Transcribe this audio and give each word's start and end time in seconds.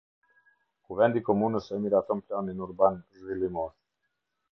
Kuvendi 0.87 1.19
i 1.23 1.25
komunës 1.27 1.67
e 1.77 1.79
miraton 1.83 2.23
planin 2.31 2.65
urban 2.69 2.97
zhvillimor. 3.19 3.69